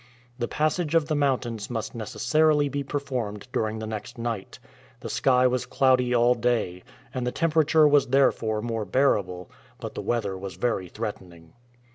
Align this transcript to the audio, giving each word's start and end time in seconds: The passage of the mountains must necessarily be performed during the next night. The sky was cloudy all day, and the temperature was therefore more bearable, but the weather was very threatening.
The 0.39 0.47
passage 0.47 0.95
of 0.95 1.05
the 1.09 1.15
mountains 1.15 1.69
must 1.69 1.93
necessarily 1.93 2.67
be 2.69 2.81
performed 2.81 3.47
during 3.53 3.77
the 3.77 3.85
next 3.85 4.17
night. 4.17 4.57
The 5.01 5.11
sky 5.11 5.45
was 5.45 5.67
cloudy 5.67 6.11
all 6.11 6.33
day, 6.33 6.81
and 7.13 7.27
the 7.27 7.31
temperature 7.31 7.87
was 7.87 8.07
therefore 8.07 8.63
more 8.63 8.83
bearable, 8.83 9.51
but 9.79 9.93
the 9.93 10.01
weather 10.01 10.35
was 10.35 10.55
very 10.55 10.87
threatening. 10.89 11.53